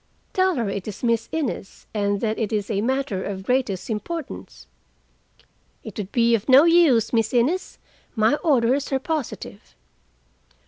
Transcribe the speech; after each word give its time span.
"Tell 0.33 0.55
her 0.55 0.67
it 0.67 0.87
is 0.87 1.03
Miss 1.03 1.29
Innes, 1.31 1.85
and 1.93 2.21
that 2.21 2.39
it 2.39 2.51
is 2.51 2.71
a 2.71 2.81
matter 2.81 3.23
of 3.23 3.37
the 3.37 3.43
greatest 3.43 3.87
importance." 3.87 4.65
"It 5.83 5.95
would 5.99 6.11
be 6.11 6.33
of 6.33 6.49
no 6.49 6.63
use, 6.63 7.13
Miss 7.13 7.35
Innes. 7.35 7.77
My 8.15 8.33
orders 8.37 8.91
are 8.91 8.97
positive." 8.99 9.75